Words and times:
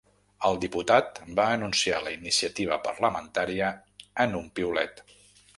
El 0.47 0.55
diputat 0.61 1.19
va 1.39 1.45
anunciar 1.57 2.01
la 2.07 2.13
iniciativa 2.15 2.79
parlamentària 2.89 3.71
en 4.27 4.35
un 4.41 4.49
piulet. 4.61 5.07